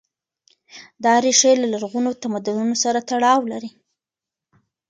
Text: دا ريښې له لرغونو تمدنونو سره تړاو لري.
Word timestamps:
دا 1.03 1.13
ريښې 1.23 1.51
له 1.61 1.67
لرغونو 1.73 2.17
تمدنونو 2.23 2.75
سره 2.83 2.99
تړاو 3.09 3.41
لري. 3.51 3.71